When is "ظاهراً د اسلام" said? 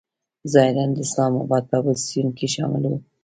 0.53-1.33